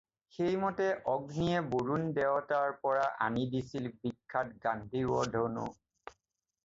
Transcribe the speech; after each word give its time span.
সেইমতেই 0.35 0.93
অগ্নিয়ে 1.15 1.59
বৰুণ 1.73 2.07
দেৱতাৰ 2.19 2.73
পৰা 2.85 3.03
আনি 3.29 3.45
দিছিল 3.53 3.93
বিখ্যাত 4.07 4.59
গাণ্ডীৱ 4.65 5.31
ধনু। 5.37 5.71